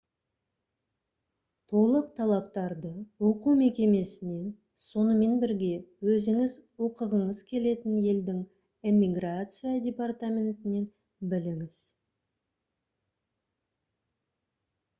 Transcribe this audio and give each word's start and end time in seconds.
толық 1.73 2.05
талаптарды 2.19 2.93
оқу 3.27 3.51
мекемесінен 3.59 4.47
сонымен 4.85 5.35
бірге 5.43 5.67
өзіңіз 6.13 6.55
оқығыңыз 6.87 7.41
келетін 7.51 7.99
елдің 8.13 8.39
иммиграция 8.93 9.75
департаментінен 9.89 10.89
біліңіз 11.35 11.79